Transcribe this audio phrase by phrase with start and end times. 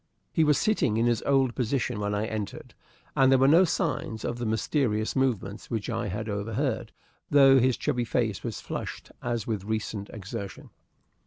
[0.33, 2.73] He was sitting in his old position when I entered,
[3.15, 6.91] and there were no signs of the mysterious movements which I had overheard,
[7.29, 10.71] though his chubby face was flushed as with recent exertion.